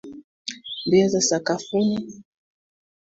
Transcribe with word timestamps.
Mbio 0.85 1.07
za 1.09 1.21
sakafuni. 1.21 2.23